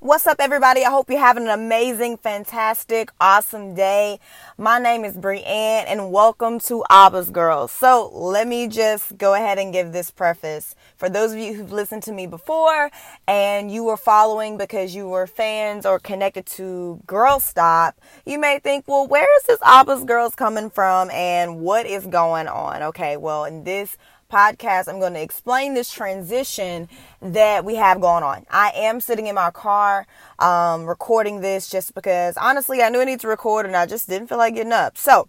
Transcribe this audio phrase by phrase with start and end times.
[0.00, 0.84] What's up, everybody?
[0.84, 4.20] I hope you're having an amazing, fantastic, awesome day.
[4.56, 7.72] My name is Brienne, and welcome to Abba's Girls.
[7.72, 10.76] So, let me just go ahead and give this preface.
[10.96, 12.92] For those of you who've listened to me before
[13.26, 18.60] and you were following because you were fans or connected to Girl Stop, you may
[18.60, 22.84] think, well, where is this Abba's Girls coming from and what is going on?
[22.84, 23.96] Okay, well, in this
[24.28, 26.88] podcast, I'm going to explain this transition
[27.20, 28.46] that we have going on.
[28.50, 30.06] I am sitting in my car
[30.38, 34.08] um, recording this just because honestly, I knew I needed to record and I just
[34.08, 34.98] didn't feel like getting up.
[34.98, 35.28] So,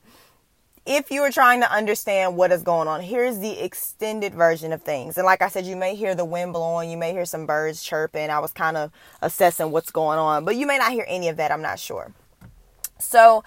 [0.85, 4.81] if you are trying to understand what is going on, here's the extended version of
[4.81, 5.17] things.
[5.17, 7.83] And like I said, you may hear the wind blowing, you may hear some birds
[7.83, 8.29] chirping.
[8.29, 8.91] I was kind of
[9.21, 11.51] assessing what's going on, but you may not hear any of that.
[11.51, 12.11] I'm not sure.
[12.97, 13.43] So,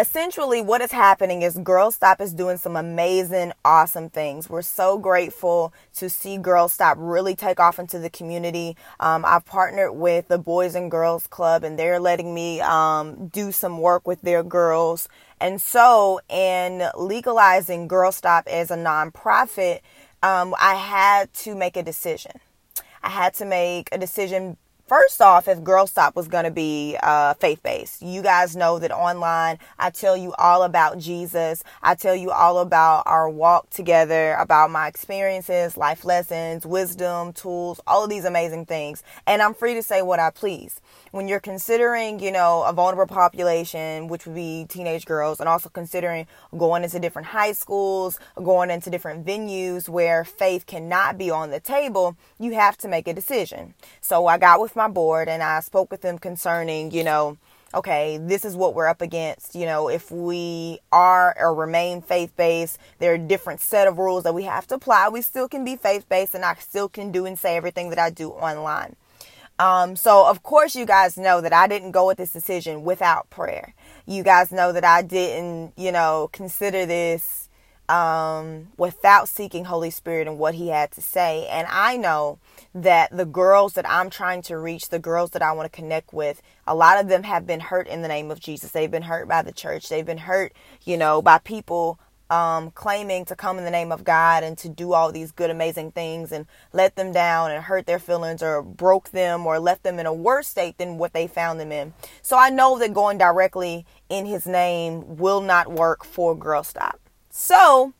[0.00, 4.48] essentially what is happening is Girl Stop is doing some amazing, awesome things.
[4.48, 8.78] We're so grateful to see Girl Stop really take off into the community.
[8.98, 13.52] Um, I've partnered with the Boys and Girls Club, and they're letting me um, do
[13.52, 15.06] some work with their girls.
[15.38, 19.80] And so, in legalizing Girl Stop as a nonprofit,
[20.22, 22.32] um, I had to make a decision.
[23.02, 24.56] I had to make a decision
[24.90, 28.80] First off, if Girl Stop was going to be uh, faith based, you guys know
[28.80, 31.62] that online I tell you all about Jesus.
[31.80, 37.80] I tell you all about our walk together, about my experiences, life lessons, wisdom, tools,
[37.86, 39.04] all of these amazing things.
[39.28, 40.80] And I'm free to say what I please
[41.12, 45.68] when you're considering, you know, a vulnerable population, which would be teenage girls, and also
[45.68, 51.50] considering going into different high schools, going into different venues where faith cannot be on
[51.50, 53.74] the table, you have to make a decision.
[54.00, 57.36] So I got with my board and I spoke with them concerning, you know,
[57.74, 59.54] okay, this is what we're up against.
[59.54, 64.24] You know, if we are or remain faith based, there are different set of rules
[64.24, 65.10] that we have to apply.
[65.10, 67.98] We still can be faith based and I still can do and say everything that
[67.98, 68.96] I do online.
[69.58, 73.28] Um, so of course you guys know that I didn't go with this decision without
[73.28, 73.74] prayer.
[74.06, 77.49] You guys know that I didn't, you know, consider this
[77.90, 81.46] um, without seeking Holy Spirit and what He had to say.
[81.48, 82.38] And I know
[82.74, 86.12] that the girls that I'm trying to reach, the girls that I want to connect
[86.12, 88.70] with, a lot of them have been hurt in the name of Jesus.
[88.70, 89.88] They've been hurt by the church.
[89.88, 90.52] They've been hurt,
[90.84, 91.98] you know, by people
[92.30, 95.50] um, claiming to come in the name of God and to do all these good,
[95.50, 99.82] amazing things and let them down and hurt their feelings or broke them or left
[99.82, 101.92] them in a worse state than what they found them in.
[102.22, 107.00] So I know that going directly in His name will not work for Girl Stop.
[107.30, 107.94] So,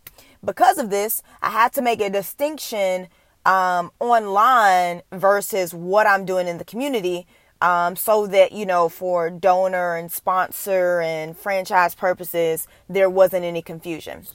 [0.45, 3.09] because of this, I had to make a distinction
[3.47, 7.27] um, online versus what I'm doing in the community
[7.63, 13.63] um, so that you know for donor and sponsor and franchise purposes there wasn't any
[13.63, 14.27] confusion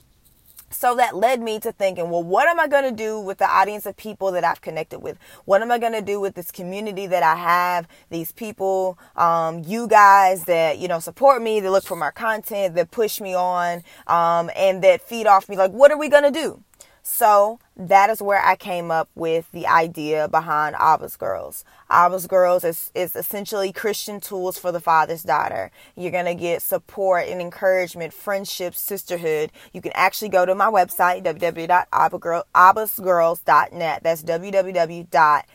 [0.76, 3.50] so that led me to thinking well what am i going to do with the
[3.50, 5.18] audience of people that i've connected with?
[5.46, 9.64] What am i going to do with this community that i have these people um,
[9.66, 13.34] you guys that you know support me that look for my content that push me
[13.34, 15.58] on um, and that feed off me?
[15.58, 16.64] Like what are we going to do
[17.08, 21.64] so that is where I came up with the idea behind Abba's Girls.
[21.90, 25.70] Abba's Girls is, is essentially Christian tools for the father's daughter.
[25.96, 29.52] You're going to get support and encouragement, friendship, sisterhood.
[29.72, 34.04] You can actually go to my website, www.abbasgirls.net.
[34.04, 35.46] That's www.abbasgirls.net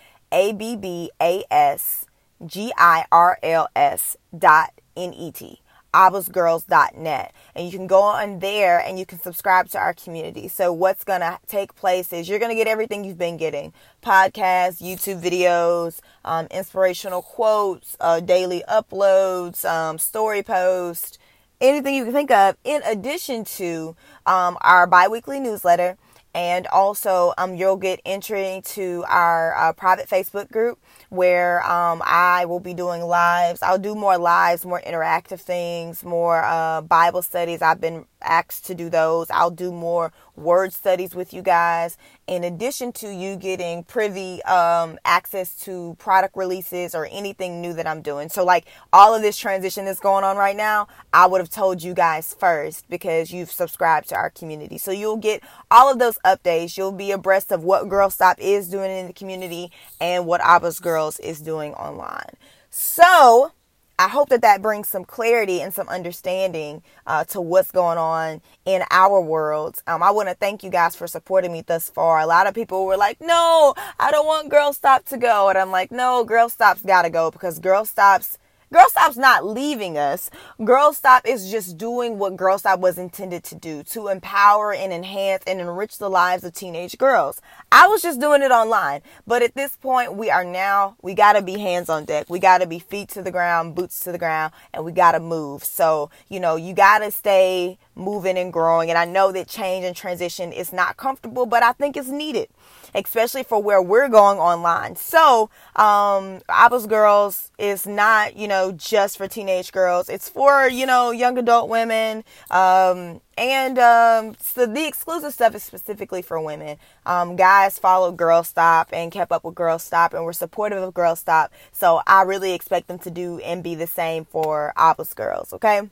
[5.92, 10.48] abbasgirls.net and you can go on there and you can subscribe to our community.
[10.48, 13.72] So what's going to take place is you're going to get everything you've been getting.
[14.02, 21.18] Podcasts youtube videos um, inspirational quotes uh, daily uploads um, story posts
[21.60, 23.94] anything you can think of in addition to
[24.26, 25.96] um, our biweekly newsletter
[26.34, 30.78] and also um, you'll get entry to our uh, private facebook group
[31.10, 33.62] where um, I will be doing lives.
[33.62, 37.62] I'll do more lives, more interactive things, more uh, Bible studies.
[37.62, 39.30] I've been asked to do those.
[39.30, 41.96] I'll do more word studies with you guys.
[42.26, 47.86] In addition to you getting privy um, access to product releases or anything new that
[47.86, 48.28] I'm doing.
[48.28, 51.82] So, like all of this transition that's going on right now, I would have told
[51.82, 54.78] you guys first because you've subscribed to our community.
[54.78, 56.76] So, you'll get all of those updates.
[56.76, 60.78] You'll be abreast of what Girl Stop is doing in the community and what Abba's
[60.78, 62.36] Girls is doing online.
[62.70, 63.52] So,
[64.00, 68.40] I hope that that brings some clarity and some understanding uh, to what's going on
[68.64, 69.82] in our world.
[69.86, 72.18] Um, I want to thank you guys for supporting me thus far.
[72.18, 75.50] A lot of people were like, no, I don't want Girl Stop to go.
[75.50, 78.38] And I'm like, no, Girl Stop's got to go because Girl Stop's
[78.72, 80.30] Girl Stop's not leaving us.
[80.64, 84.92] Girl Stop is just doing what Girl Stop was intended to do to empower and
[84.92, 87.40] enhance and enrich the lives of teenage girls.
[87.72, 89.02] I was just doing it online.
[89.26, 92.30] But at this point, we are now, we got to be hands on deck.
[92.30, 95.12] We got to be feet to the ground, boots to the ground, and we got
[95.12, 95.64] to move.
[95.64, 98.88] So, you know, you got to stay moving and growing.
[98.88, 102.48] And I know that change and transition is not comfortable, but I think it's needed
[102.94, 104.96] especially for where we're going online.
[104.96, 110.08] So, um, Abba's Girls is not, you know, just for teenage girls.
[110.08, 112.24] It's for, you know, young adult women.
[112.50, 116.76] Um, and um, so the exclusive stuff is specifically for women.
[117.06, 120.92] Um, guys followed Girl Stop and kept up with Girl Stop and were supportive of
[120.92, 121.52] Girl Stop.
[121.72, 125.88] So I really expect them to do and be the same for Abba's Girls, okay?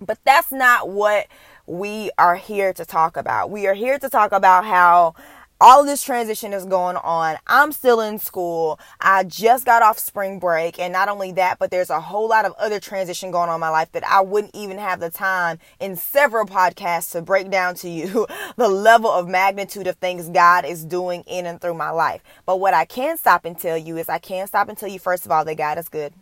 [0.00, 1.26] But that's not what
[1.66, 3.50] we are here to talk about.
[3.50, 5.14] We are here to talk about how
[5.60, 7.36] all this transition is going on.
[7.46, 8.78] I'm still in school.
[9.00, 10.78] I just got off spring break.
[10.78, 13.60] And not only that, but there's a whole lot of other transition going on in
[13.60, 17.74] my life that I wouldn't even have the time in several podcasts to break down
[17.76, 18.26] to you
[18.56, 22.22] the level of magnitude of things God is doing in and through my life.
[22.44, 24.98] But what I can stop and tell you is I can stop and tell you,
[24.98, 26.12] first of all, that God is good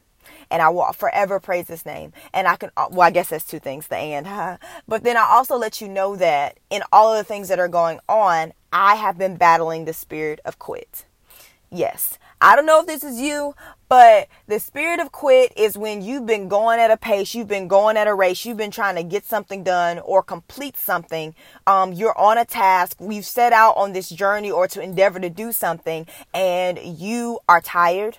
[0.51, 2.13] and I will forever praise his name.
[2.33, 5.57] And I can, well, I guess that's two things, the and, but then I also
[5.57, 9.19] let you know that in all of the things that are going on, I have
[9.19, 11.07] been battling the spirit of quit.
[11.71, 12.19] Yes.
[12.41, 13.55] I don't know if this is you,
[13.89, 17.69] but the spirit of quit is when you've been going at a pace, you've been
[17.69, 21.35] going at a race, you've been trying to get something done or complete something.
[21.67, 25.31] Um, you're on a task, we've set out on this journey or to endeavor to
[25.31, 28.19] do something, and you are tired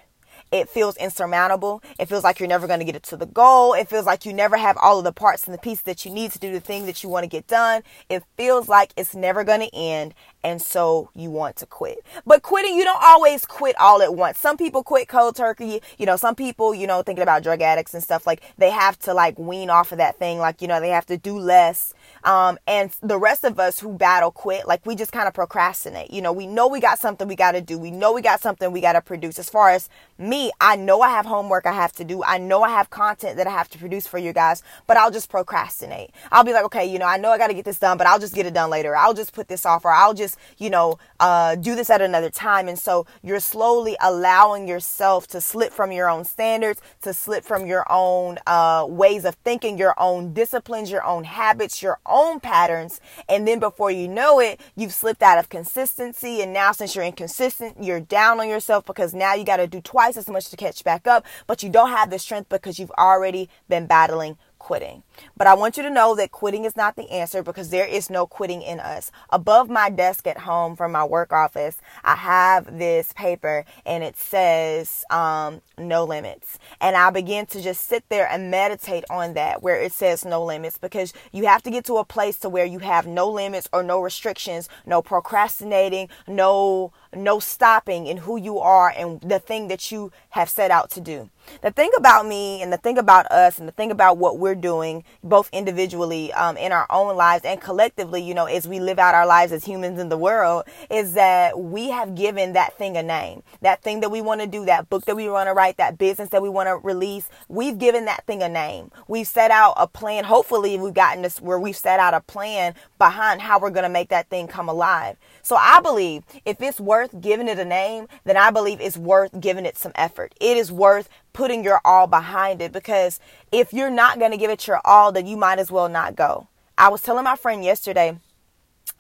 [0.52, 1.84] it feels insurmountable.
[2.00, 3.74] It feels like you're never going to get it to the goal.
[3.74, 6.12] It feels like you never have all of the parts and the pieces that you
[6.12, 7.82] need to do the thing that you want to get done.
[8.10, 10.14] It feels like it's never going to end.
[10.44, 12.06] And so you want to quit.
[12.24, 14.38] But quitting, you don't always quit all at once.
[14.38, 15.82] Some people quit cold turkey.
[15.98, 19.00] You know, some people, you know, thinking about drug addicts and stuff like they have
[19.00, 20.38] to like wean off of that thing.
[20.38, 21.96] Like, you know, they have to do less.
[22.24, 26.12] Um, and the rest of us who battle quit, like we just kind of procrastinate.
[26.12, 27.80] You know, we know we got something we got to do.
[27.80, 29.40] We know we got something we got to produce.
[29.40, 32.24] As far as me, I know I have homework I have to do.
[32.24, 35.12] I know I have content that I have to produce for you guys, but I'll
[35.12, 36.12] just procrastinate.
[36.32, 38.08] I'll be like, okay, you know, I know I got to get this done, but
[38.08, 38.96] I'll just get it done later.
[38.96, 42.30] I'll just put this off or I'll just, you know, uh, do this at another
[42.30, 42.68] time.
[42.68, 47.66] And so you're slowly allowing yourself to slip from your own standards, to slip from
[47.66, 53.02] your own uh, ways of thinking, your own disciplines, your own habits, your own patterns.
[53.28, 56.42] And then before you know it, you've slipped out of consistency.
[56.42, 59.82] And now since you're inconsistent, you're down on yourself because now you got to do
[60.06, 62.92] twice as much to catch back up, but you don't have the strength because you've
[62.92, 65.02] already been battling quitting.
[65.38, 68.10] But I want you to know that quitting is not the answer because there is
[68.10, 69.12] no quitting in us.
[69.30, 74.18] Above my desk at home from my work office, I have this paper and it
[74.18, 76.60] says um, no limits.
[76.80, 80.44] And I begin to just sit there and meditate on that where it says no
[80.44, 83.70] limits because you have to get to a place to where you have no limits
[83.74, 89.70] or no restrictions, no procrastinating, no no stopping in who you are and the thing
[89.70, 91.30] that you have set out to do.
[91.62, 94.56] The thing about me and the thing about us and the thing about what we're
[94.56, 99.00] doing, both individually um, in our own lives and collectively, you know, as we live
[99.00, 102.98] out our lives as humans in the world, is that we have given that thing
[102.98, 103.44] a name.
[103.62, 105.98] That thing that we want to do, that book that we want to write, that
[105.98, 108.92] business that we want to release, we've given that thing a name.
[109.08, 110.24] We've set out a plan.
[110.24, 113.90] Hopefully, we've gotten this where we've set out a plan behind how we're going to
[113.90, 115.18] make that thing come alive.
[115.42, 119.40] So I believe if it's worth giving it a name, then I believe it's worth
[119.40, 120.34] giving it some effort.
[120.40, 123.20] It is worth putting your all behind it because
[123.52, 126.16] if you're not going to give it your all, then you might as well not
[126.16, 126.48] go.
[126.78, 128.18] I was telling my friend yesterday,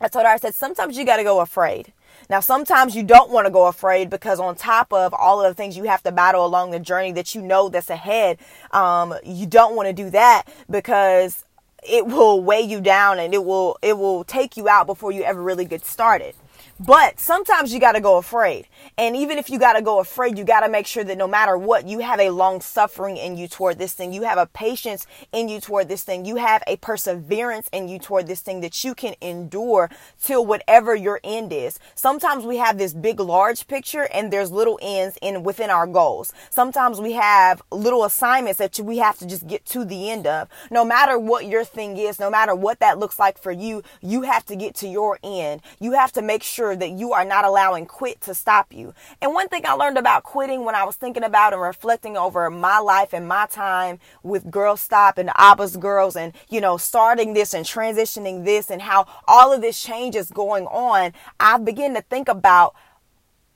[0.01, 1.93] I told her, I said, sometimes you got to go afraid.
[2.29, 5.55] Now, sometimes you don't want to go afraid because on top of all of the
[5.55, 8.37] things you have to battle along the journey that you know that's ahead,
[8.71, 11.45] um, you don't want to do that because
[11.87, 15.23] it will weigh you down and it will it will take you out before you
[15.23, 16.33] ever really get started.
[16.77, 18.67] But sometimes you got to go afraid.
[18.97, 21.25] And even if you got to go afraid, you got to make sure that no
[21.25, 24.11] matter what, you have a long suffering in you toward this thing.
[24.11, 26.25] You have a patience in you toward this thing.
[26.25, 29.89] You have a perseverance in you toward this thing that you can endure
[30.21, 31.79] till whatever your end is.
[31.95, 36.33] Sometimes we have this big, large picture and there's little ends in within our goals.
[36.49, 40.49] Sometimes we have little assignments that we have to just get to the end of.
[40.69, 44.23] No matter what your thing is, no matter what that looks like for you, you
[44.23, 45.61] have to get to your end.
[45.79, 48.93] You have to make sure sure that you are not allowing quit to stop you.
[49.21, 52.49] And one thing I learned about quitting when I was thinking about and reflecting over
[52.49, 57.33] my life and my time with Girl Stop and Abba's Girls and, you know, starting
[57.33, 61.93] this and transitioning this and how all of this change is going on, I begin
[61.93, 62.73] to think about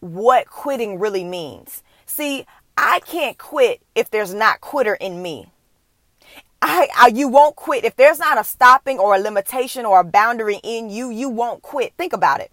[0.01, 1.83] what quitting really means.
[2.05, 2.45] See,
[2.77, 5.47] I can't quit if there's not quitter in me.
[6.61, 10.03] I, I, you won't quit if there's not a stopping or a limitation or a
[10.03, 12.51] boundary in you you won't quit think about it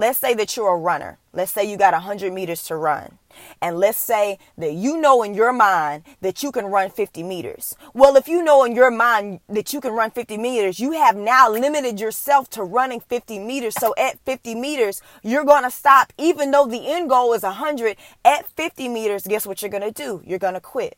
[0.00, 1.18] let's say that you're a runner.
[1.34, 3.18] Let's say you got 100 meters to run.
[3.60, 7.76] And let's say that you know in your mind that you can run 50 meters.
[7.92, 11.16] Well if you know in your mind that you can run 50 meters you have
[11.16, 13.74] now limited yourself to running 50 meters.
[13.78, 16.14] So at 50 meters you're going to stop.
[16.16, 19.92] Even though the end goal is 100 at 50 meters guess what you're going to
[19.92, 20.22] do?
[20.24, 20.96] You're going to quit.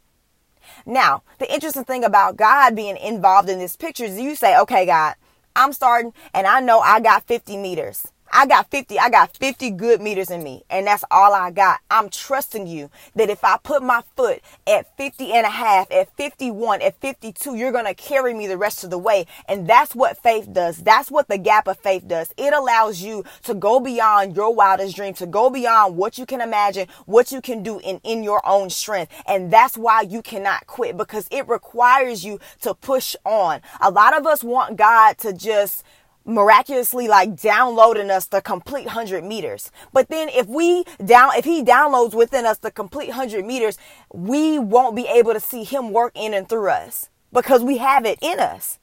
[0.87, 4.87] Now, the interesting thing about God being involved in this picture is you say, okay,
[4.87, 5.17] God,
[5.57, 8.12] I'm starting and I know I got 50 meters.
[8.35, 11.81] I got 50, I got 50 good meters in me, and that's all I got.
[11.91, 16.17] I'm trusting you that if I put my foot at 50 and a half, at
[16.17, 19.27] 51, at 52, you're going to carry me the rest of the way.
[19.47, 20.79] And that's what faith does.
[20.79, 22.33] That's what the gap of faith does.
[22.39, 26.41] It allows you to go beyond your wildest dream, to go beyond what you can
[26.41, 29.13] imagine, what you can do in, in your own strength.
[29.27, 33.61] And that's why you cannot quit because it requires you to push on.
[33.83, 35.85] A lot of us want God to just
[36.25, 39.71] miraculously like downloading us the complete 100 meters.
[39.93, 43.79] But then if we down if he downloads within us the complete 100 meters,
[44.13, 48.05] we won't be able to see him work in and through us because we have
[48.05, 48.79] it in us.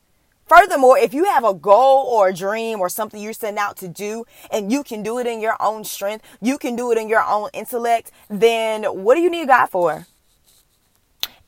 [0.48, 3.88] Furthermore, if you have a goal or a dream or something you're setting out to
[3.88, 7.08] do and you can do it in your own strength, you can do it in
[7.08, 10.08] your own intellect, then what do you need God for?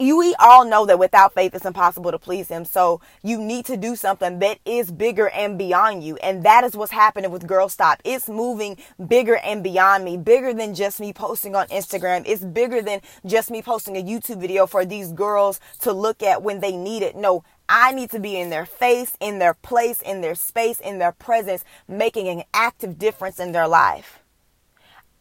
[0.02, 2.66] You we all know that without faith it's impossible to please him.
[2.66, 6.18] So you need to do something that is bigger and beyond you.
[6.18, 8.02] And that is what's happening with girl stop.
[8.04, 8.78] It's moving
[9.08, 12.24] bigger and beyond me bigger than just me posting on instagram.
[12.26, 16.42] It's bigger than just me posting a youtube video for these girls to look at
[16.42, 17.16] when they need it.
[17.16, 21.00] No I need to be in their face, in their place, in their space, in
[21.00, 24.20] their presence, making an active difference in their life.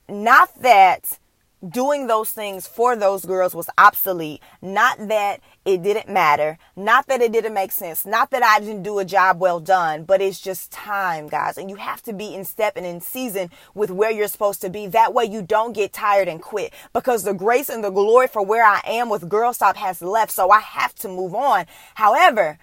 [0.09, 1.21] Not that
[1.69, 4.41] doing those things for those girls was obsolete.
[4.63, 6.59] Not that it didn't matter.
[6.75, 8.07] Not that it didn't make sense.
[8.07, 11.59] Not that I didn't do a job well done, but it's just time, guys.
[11.59, 14.71] And you have to be in step and in season with where you're supposed to
[14.71, 14.87] be.
[14.87, 18.45] That way you don't get tired and quit because the grace and the glory for
[18.45, 20.33] where I am with Girl Stop has left.
[20.33, 21.67] So I have to move on.
[21.95, 22.59] However,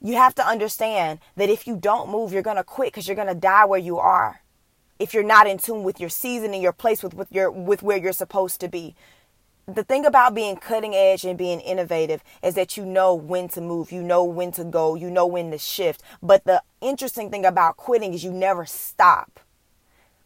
[0.00, 3.16] you have to understand that if you don't move, you're going to quit because you're
[3.16, 4.42] going to die where you are
[4.98, 7.82] if you're not in tune with your season and your place with, with your with
[7.82, 8.94] where you're supposed to be
[9.68, 13.60] the thing about being cutting edge and being innovative is that you know when to
[13.60, 16.02] move, you know when to go, you know when to shift.
[16.22, 19.40] But the interesting thing about quitting is you never stop.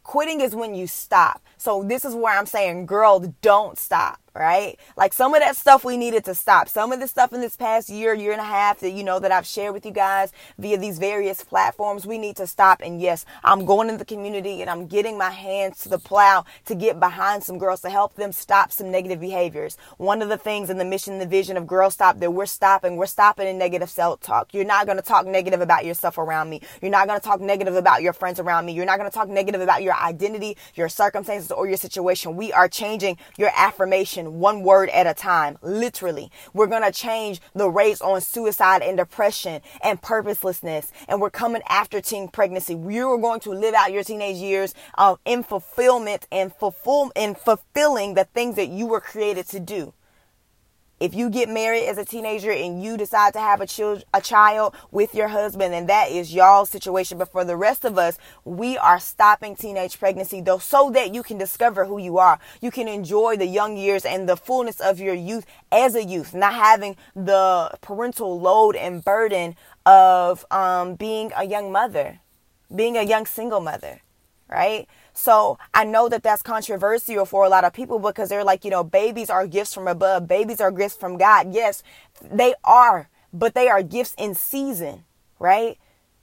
[0.04, 1.42] Quitting is when you stop.
[1.56, 4.78] So this is where I'm saying, girl, don't stop right?
[4.96, 6.68] Like some of that stuff we needed to stop.
[6.68, 9.18] Some of the stuff in this past year, year and a half that you know
[9.18, 12.80] that I've shared with you guys via these various platforms, we need to stop.
[12.82, 16.44] And yes, I'm going in the community and I'm getting my hands to the plow
[16.66, 19.76] to get behind some girls to help them stop some negative behaviors.
[19.98, 22.96] One of the things in the mission, the vision of Girl Stop that we're stopping,
[22.96, 24.54] we're stopping in negative self-talk.
[24.54, 26.60] You're not going to talk negative about yourself around me.
[26.80, 28.72] You're not going to talk negative about your friends around me.
[28.72, 32.36] You're not going to talk negative about your identity, your circumstances, or your situation.
[32.36, 35.58] We are changing your affirmation one word at a time.
[35.62, 36.30] Literally.
[36.52, 40.92] We're going to change the rates on suicide and depression and purposelessness.
[41.08, 42.74] And we're coming after teen pregnancy.
[42.74, 47.34] You are going to live out your teenage years uh, in fulfillment and fulfill in
[47.34, 49.92] fulfilling the things that you were created to do.
[51.02, 54.20] If you get married as a teenager and you decide to have a child, a
[54.20, 57.18] child with your husband, and that is y'all's situation.
[57.18, 61.24] But for the rest of us, we are stopping teenage pregnancy though, so that you
[61.24, 62.38] can discover who you are.
[62.60, 66.34] You can enjoy the young years and the fullness of your youth as a youth,
[66.34, 72.20] not having the parental load and burden of um, being a young mother,
[72.72, 74.02] being a young single mother,
[74.48, 74.86] right?
[75.12, 78.70] So I know that that's controversial for a lot of people because they're like, you
[78.70, 80.26] know, babies are gifts from above.
[80.26, 81.52] Babies are gifts from God.
[81.52, 81.82] Yes,
[82.20, 85.04] they are, but they are gifts in season,
[85.38, 85.78] right?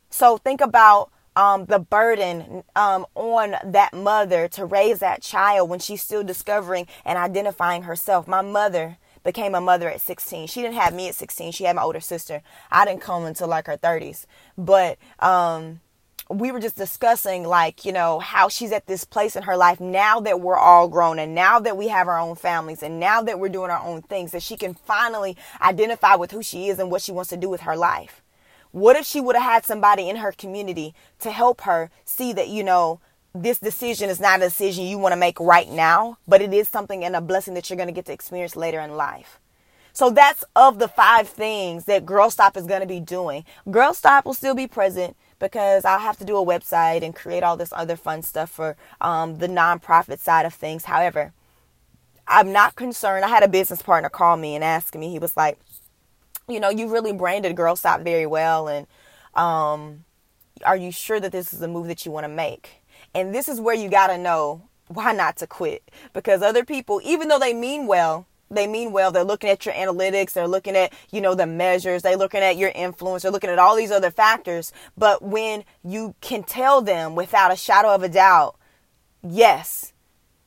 [0.10, 5.80] So think about um, the burden um, on that mother to raise that child when
[5.80, 8.28] she's still discovering and identifying herself.
[8.28, 10.48] My mother became a mother at 16.
[10.48, 11.52] She didn't have me at 16.
[11.52, 12.42] She had my older sister.
[12.72, 14.26] I didn't come until like her 30s.
[14.58, 15.82] But um,
[16.30, 19.80] we were just discussing like you know how she's at this place in her life
[19.80, 23.22] now that we're all grown and now that we have our own families and now
[23.22, 26.78] that we're doing our own things that she can finally identify with who she is
[26.78, 28.22] and what she wants to do with her life
[28.72, 32.48] what if she would have had somebody in her community to help her see that
[32.48, 33.00] you know
[33.34, 36.70] this decision is not a decision you want to make right now but it is
[36.70, 39.40] something and a blessing that you're going to get to experience later in life
[39.94, 43.44] so that's of the five things that Girl Stop is going to be doing.
[43.70, 47.44] Girl Stop will still be present because I'll have to do a website and create
[47.44, 50.86] all this other fun stuff for um, the nonprofit side of things.
[50.86, 51.34] However,
[52.28, 53.26] I'm not concerned.
[53.26, 55.58] I had a business partner call me and ask me, he was like,
[56.48, 58.68] you know, you really branded Girl Stop very well.
[58.68, 58.86] And
[59.34, 60.04] um,
[60.64, 62.84] are you sure that this is a move that you want to make?
[63.16, 65.90] And this is where you got to know why not to quit.
[66.14, 69.12] Because other people, even though they mean well, they mean well.
[69.12, 70.34] They're looking at your analytics.
[70.34, 72.02] They're looking at, you know, the measures.
[72.02, 73.24] They're looking at your influence.
[73.24, 74.74] They're looking at all these other factors.
[74.98, 78.56] But when you can tell them without a shadow of a doubt,
[79.22, 79.94] yes,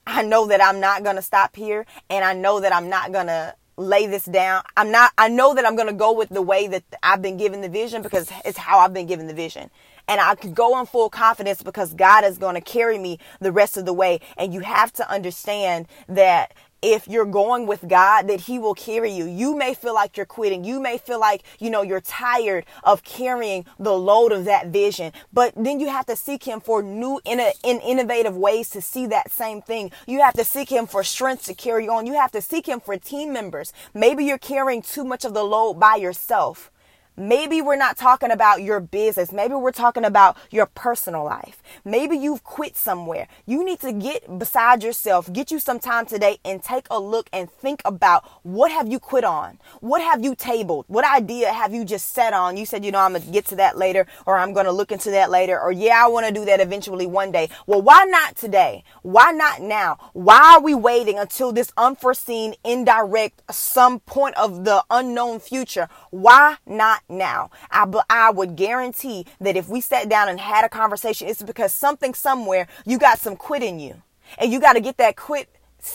[0.06, 3.12] I know that I'm not going to stop here and I know that I'm not
[3.12, 4.62] going to lay this down.
[4.76, 7.36] I'm not, I know that I'm going to go with the way that I've been
[7.36, 9.70] given the vision because it's how I've been given the vision.
[10.08, 13.52] And I could go in full confidence because God is going to carry me the
[13.52, 14.20] rest of the way.
[14.36, 16.52] And you have to understand that
[16.82, 19.24] if you're going with God, that He will carry you.
[19.26, 20.64] You may feel like you're quitting.
[20.64, 25.12] You may feel like, you know, you're tired of carrying the load of that vision.
[25.32, 28.80] But then you have to seek Him for new, in, a, in innovative ways to
[28.82, 29.92] see that same thing.
[30.06, 32.06] You have to seek Him for strength to carry on.
[32.06, 33.72] You have to seek Him for team members.
[33.94, 36.70] Maybe you're carrying too much of the load by yourself.
[37.16, 39.32] Maybe we're not talking about your business.
[39.32, 41.62] Maybe we're talking about your personal life.
[41.84, 43.28] Maybe you've quit somewhere.
[43.44, 47.28] You need to get beside yourself, get you some time today and take a look
[47.30, 49.58] and think about what have you quit on?
[49.80, 50.86] What have you tabled?
[50.88, 52.56] What idea have you just set on?
[52.56, 54.72] You said, you know, I'm going to get to that later or I'm going to
[54.72, 57.50] look into that later or yeah, I want to do that eventually one day.
[57.66, 58.84] Well, why not today?
[59.02, 59.98] Why not now?
[60.14, 65.88] Why are we waiting until this unforeseen, indirect, some point of the unknown future?
[66.10, 67.50] Why not now.
[67.70, 71.72] I, I would guarantee that if we sat down and had a conversation, it's because
[71.72, 74.02] something somewhere, you got some quit in you.
[74.38, 75.48] And you got to get that quit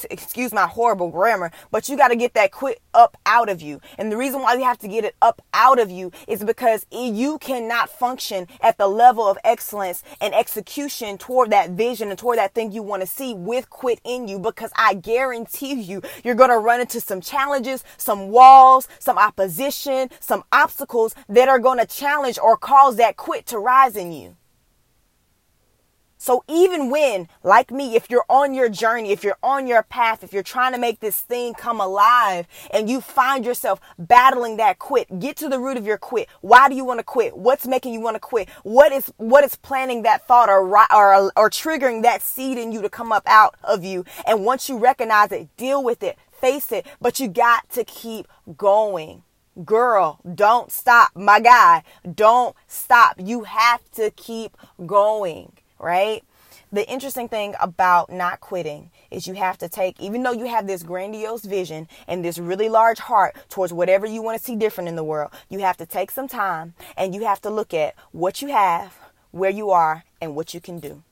[0.09, 3.79] excuse my horrible grammar, but you got to get that quit up out of you.
[3.97, 6.85] And the reason why you have to get it up out of you is because
[6.91, 12.37] you cannot function at the level of excellence and execution toward that vision and toward
[12.37, 16.35] that thing you want to see with quit in you because I guarantee you, you're
[16.35, 21.79] going to run into some challenges, some walls, some opposition, some obstacles that are going
[21.79, 24.35] to challenge or cause that quit to rise in you.
[26.17, 30.23] So even when, like me, if you're on your journey, if you're on your path,
[30.23, 34.79] if you're trying to make this thing come alive and you find yourself battling that
[34.79, 36.27] quit, get to the root of your quit.
[36.41, 37.37] Why do you want to quit?
[37.37, 38.49] What's making you want to quit?
[38.63, 42.81] What is, what is planting that thought or, or, or triggering that seed in you
[42.81, 44.03] to come up out of you?
[44.25, 48.27] And once you recognize it, deal with it, face it, but you got to keep
[48.57, 49.23] going.
[49.63, 51.11] Girl, don't stop.
[51.15, 53.15] My guy, don't stop.
[53.17, 56.23] You have to keep going right?
[56.71, 60.67] The interesting thing about not quitting is you have to take, even though you have
[60.67, 64.89] this grandiose vision and this really large heart towards whatever you want to see different
[64.89, 67.95] in the world, you have to take some time and you have to look at
[68.11, 68.97] what you have,
[69.31, 71.03] where you are, and what you can do.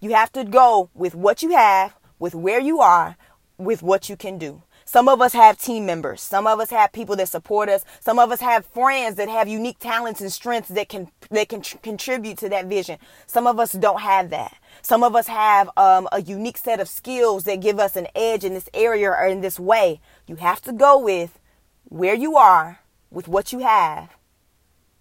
[0.00, 3.16] You have to go with what you have, with where you are,
[3.58, 4.62] with what you can do.
[4.88, 6.22] Some of us have team members.
[6.22, 7.84] Some of us have people that support us.
[8.00, 11.60] Some of us have friends that have unique talents and strengths that can that can
[11.60, 12.98] tr- contribute to that vision.
[13.26, 14.56] Some of us don't have that.
[14.80, 18.44] Some of us have um, a unique set of skills that give us an edge
[18.44, 20.00] in this area or in this way.
[20.26, 21.38] You have to go with
[21.84, 24.16] where you are, with what you have,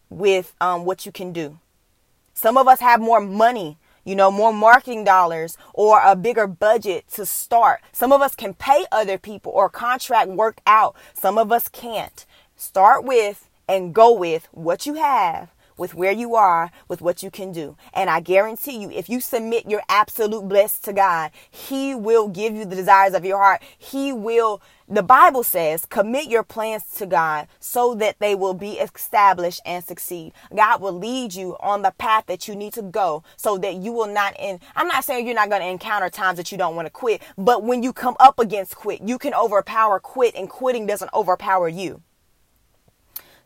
[0.09, 1.61] with um, what you can do.
[2.33, 7.09] Some of us have more money you know, more marketing dollars or a bigger budget
[7.09, 7.81] to start.
[7.91, 10.95] Some of us can pay other people or contract work out.
[11.13, 12.25] Some of us can't.
[12.55, 17.31] Start with and go with what you have with where you are, with what you
[17.31, 17.77] can do.
[17.93, 22.53] And I guarantee you, if you submit your absolute bless to God, He will give
[22.53, 23.61] you the desires of your heart.
[23.77, 28.73] He will, the Bible says, commit your plans to God so that they will be
[28.73, 30.33] established and succeed.
[30.55, 33.91] God will lead you on the path that you need to go so that you
[33.91, 36.75] will not in I'm not saying you're not going to encounter times that you don't
[36.75, 40.49] want to quit, but when you come up against quit, you can overpower quit and
[40.49, 42.01] quitting doesn't overpower you.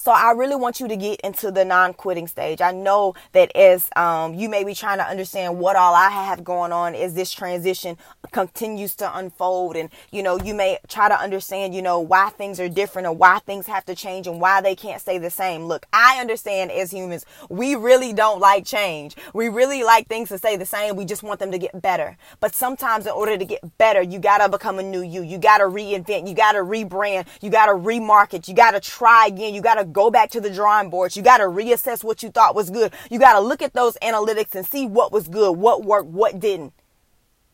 [0.02, 2.60] So I really want you to get into the non-quitting stage.
[2.60, 6.44] I know that as um, you may be trying to understand what all I have
[6.44, 7.98] going on as this transition
[8.32, 12.60] continues to unfold, and you know you may try to understand, you know, why things
[12.60, 15.66] are different or why things have to change and why they can't stay the same.
[15.66, 19.16] Look, I understand as humans, we really don't like change.
[19.36, 20.96] We really like things to stay the same.
[20.96, 22.18] We just want them to get better.
[22.40, 25.22] But sometimes, in order to get better, you gotta become a new you.
[25.22, 26.28] You gotta reinvent.
[26.28, 27.28] You gotta rebrand.
[27.40, 28.48] You gotta remarket.
[28.48, 29.54] You gotta try again.
[29.54, 31.16] You gotta go back to the drawing boards.
[31.16, 32.94] You got to reassess what you thought was good.
[33.10, 36.40] You got to look at those analytics and see what was good, what worked, what
[36.40, 36.74] didn't.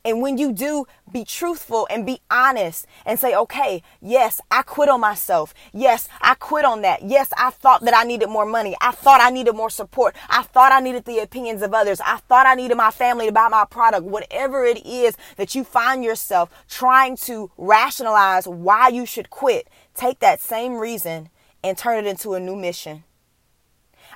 [0.08, 4.88] And when you do, be truthful and be honest and say, okay, yes, I quit
[4.88, 5.54] on myself.
[5.73, 7.02] Yes, I quit on that.
[7.04, 8.73] Yes, I thought that I needed more money.
[8.80, 10.15] I thought I needed more support.
[10.30, 12.00] I thought I needed the opinions of others.
[12.00, 14.06] I thought I needed my family to buy my product.
[14.06, 20.19] Whatever it is that you find yourself trying to rationalize why you should quit, take
[20.19, 21.30] that same reason
[21.67, 23.03] and turn it into a new mission.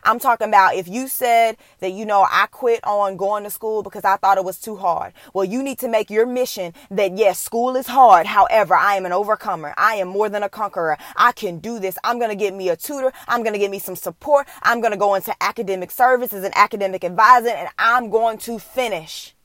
[0.03, 3.83] I'm talking about if you said that, you know, I quit on going to school
[3.83, 5.13] because I thought it was too hard.
[5.33, 8.25] Well, you need to make your mission that yes, school is hard.
[8.25, 9.73] However, I am an overcomer.
[9.77, 10.97] I am more than a conqueror.
[11.15, 11.97] I can do this.
[12.03, 13.13] I'm going to get me a tutor.
[13.27, 14.47] I'm going to get me some support.
[14.63, 18.57] I'm going to go into academic service as an academic advisor and I'm going to
[18.57, 19.35] finish.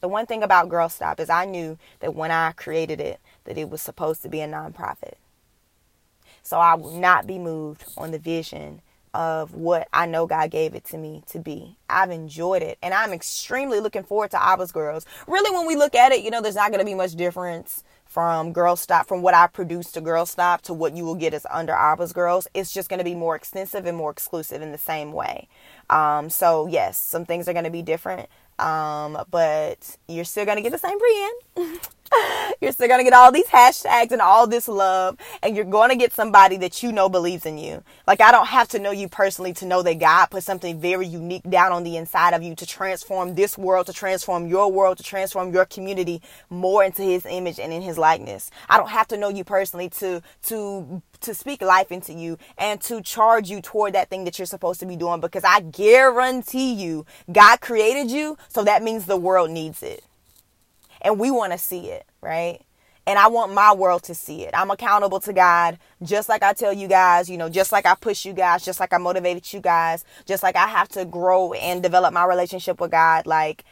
[0.00, 3.58] The one thing about Girl Stop is I knew that when I created it, that
[3.58, 5.14] it was supposed to be a nonprofit.
[6.48, 8.80] So I will not be moved on the vision
[9.12, 11.76] of what I know God gave it to me to be.
[11.90, 15.04] I've enjoyed it and I'm extremely looking forward to Abba's Girls.
[15.26, 17.84] Really, when we look at it, you know, there's not going to be much difference
[18.06, 21.34] from Girl Stop, from what I produced to Girl Stop to what you will get
[21.34, 22.48] as under Abba's Girls.
[22.54, 25.48] It's just going to be more extensive and more exclusive in the same way.
[25.90, 28.30] Um, so, yes, some things are going to be different.
[28.58, 31.80] Um, but you're still gonna get the same brand.
[32.60, 36.12] you're still gonna get all these hashtags and all this love, and you're gonna get
[36.12, 37.82] somebody that you know believes in you.
[38.06, 41.06] Like I don't have to know you personally to know that God put something very
[41.06, 44.98] unique down on the inside of you to transform this world, to transform your world,
[44.98, 48.50] to transform your community more into His image and in His likeness.
[48.68, 52.80] I don't have to know you personally to to to speak life into you and
[52.82, 56.74] to charge you toward that thing that you're supposed to be doing because I guarantee
[56.74, 60.04] you God created you, so that means the world needs it.
[61.00, 62.60] And we want to see it, right?
[63.06, 64.50] And I want my world to see it.
[64.52, 67.94] I'm accountable to God, just like I tell you guys, you know, just like I
[67.94, 71.54] push you guys, just like I motivated you guys, just like I have to grow
[71.54, 73.26] and develop my relationship with God.
[73.26, 73.64] Like,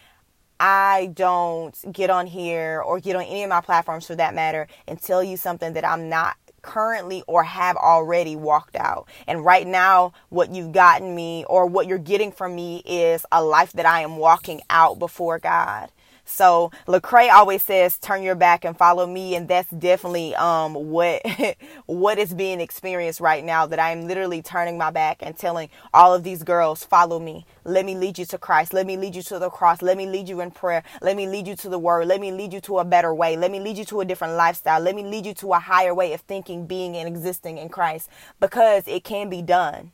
[0.58, 4.68] I don't get on here or get on any of my platforms for that matter
[4.88, 9.06] and tell you something that I'm not currently or have already walked out.
[9.26, 13.44] And right now, what you've gotten me or what you're getting from me is a
[13.44, 15.90] life that I am walking out before God.
[16.26, 21.22] So Lecrae always says, "Turn your back and follow me," and that's definitely um what
[21.86, 23.64] what is being experienced right now.
[23.64, 27.46] That I am literally turning my back and telling all of these girls, "Follow me.
[27.64, 28.72] Let me lead you to Christ.
[28.72, 29.82] Let me lead you to the cross.
[29.82, 30.82] Let me lead you in prayer.
[31.00, 32.08] Let me lead you to the Word.
[32.08, 33.36] Let me lead you to a better way.
[33.36, 34.80] Let me lead you to a different lifestyle.
[34.80, 38.10] Let me lead you to a higher way of thinking, being, and existing in Christ,
[38.40, 39.92] because it can be done."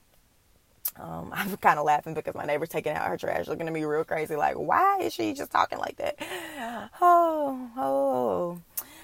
[0.96, 3.84] Um, I'm kind of laughing because my neighbor's taking out her trash, looking at me
[3.84, 6.18] real crazy, like, why is she just talking like that?
[7.00, 8.60] Oh, oh.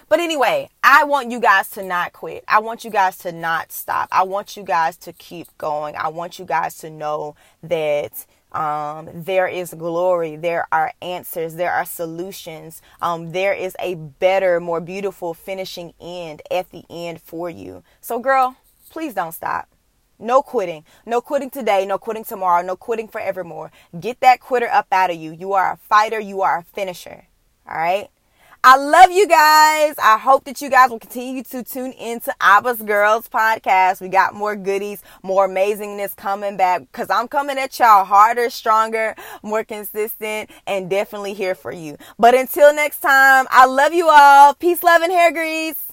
[0.09, 2.42] But anyway, I want you guys to not quit.
[2.48, 4.09] I want you guys to not stop.
[4.11, 5.96] I want you guys to keep going.
[5.96, 11.72] I want you guys to know that um, there is glory, there are answers, there
[11.72, 17.51] are solutions, um, there is a better, more beautiful finishing end at the end for
[17.51, 17.83] you.
[18.01, 18.57] So, girl,
[18.90, 19.68] please don't stop.
[20.18, 20.85] No quitting.
[21.07, 21.87] No quitting today.
[21.87, 22.62] No quitting tomorrow.
[22.62, 23.70] No quitting forevermore.
[23.98, 25.33] Get that quitter up out of you.
[25.33, 26.18] You are a fighter.
[26.18, 27.26] You are a finisher.
[27.68, 28.09] All right.
[28.64, 29.94] I love you guys.
[30.02, 34.00] I hope that you guys will continue to tune into Abba's Girls podcast.
[34.00, 39.14] We got more goodies, more amazingness coming back because I'm coming at y'all harder, stronger,
[39.44, 41.98] more consistent, and definitely here for you.
[42.18, 44.54] But until next time, I love you all.
[44.54, 45.88] Peace, love, and hair grease.